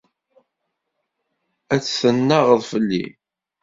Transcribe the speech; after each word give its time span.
Ad 1.73 1.81
tennaɣeḍ 1.97 2.61
fell-i! 2.71 3.05